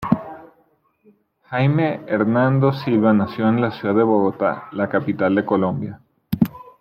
Jaime 1.43 2.01
Hernando 2.07 2.73
Silva 2.73 3.13
nació 3.13 3.47
en 3.49 3.61
la 3.61 3.69
ciudad 3.69 3.93
de 3.93 4.01
Bogotá, 4.01 4.67
la 4.71 4.89
capital 4.89 5.35
de 5.35 5.45
Colombia. 5.45 6.01